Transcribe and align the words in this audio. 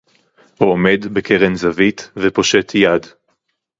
או 0.61 0.65
עומד 0.65 1.05
בקרן 1.13 1.55
זווית 1.55 2.11
ופושט 2.17 2.71
יד 2.75 3.05